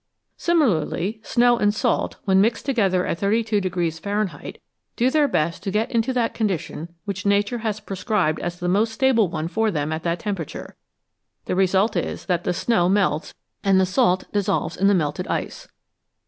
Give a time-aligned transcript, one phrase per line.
[0.37, 3.61] Similarly snow and salt, when mixed together at 32
[3.91, 4.59] Fahrenheit,
[4.95, 8.93] do their best to get into that condition which Nature has prescribed as the most
[8.93, 10.75] stable one for them at that temperature;
[11.45, 15.67] the result is that the snow melts and the salt dissolves in the melted ice.